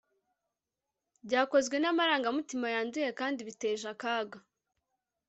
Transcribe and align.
Byakozwe 1.27 1.75
namarangamutima 1.79 2.67
yanduye 2.75 3.09
kandi 3.19 3.39
biteje 3.47 3.85
akaga 3.93 4.37